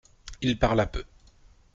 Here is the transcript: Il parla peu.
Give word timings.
Il 0.41 0.57
parla 0.57 0.87
peu. 0.87 1.05